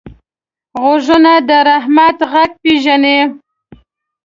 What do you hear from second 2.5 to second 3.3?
پېژني